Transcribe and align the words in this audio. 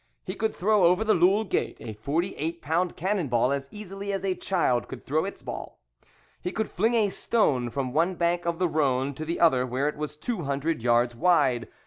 He 0.25 0.33
could 0.33 0.51
throw 0.55 0.85
over 0.85 1.03
the 1.03 1.13
Loulle 1.13 1.43
gate 1.43 1.77
a 1.79 1.93
48 1.93 2.59
pound 2.59 2.95
cannon 2.95 3.27
ball 3.27 3.51
as 3.51 3.67
easily 3.69 4.11
as 4.11 4.25
a 4.25 4.33
child 4.33 4.87
could 4.87 5.05
throw 5.05 5.25
its 5.25 5.43
ball. 5.43 5.77
He 6.41 6.51
could 6.51 6.69
fling 6.71 6.95
a 6.95 7.09
stone 7.09 7.69
from 7.69 7.93
one 7.93 8.15
bank 8.15 8.47
of 8.47 8.57
the 8.57 8.67
Rhone 8.67 9.13
to 9.13 9.25
the 9.25 9.39
other 9.39 9.63
where 9.63 9.87
it 9.87 9.97
was 9.97 10.15
two 10.15 10.41
hundred 10.41 10.81
yards 10.81 11.15
wide. 11.15 11.67